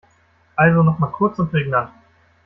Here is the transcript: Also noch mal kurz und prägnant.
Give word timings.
Also 0.55 0.81
noch 0.81 0.97
mal 0.97 1.11
kurz 1.11 1.37
und 1.37 1.51
prägnant. 1.51 1.91